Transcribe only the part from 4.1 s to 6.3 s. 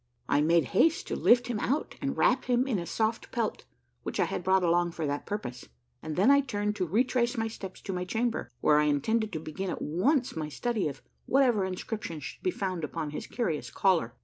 I had brought along for that purpose, and